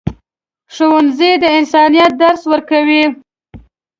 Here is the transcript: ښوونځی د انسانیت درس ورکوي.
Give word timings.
ښوونځی 0.73 1.31
د 1.43 1.45
انسانیت 1.59 2.11
درس 2.21 2.41
ورکوي. 2.51 3.03